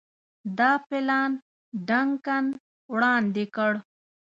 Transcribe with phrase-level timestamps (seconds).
[0.57, 1.31] دا پلان
[1.87, 2.45] ډنکن
[2.93, 3.71] وړاندي کړ.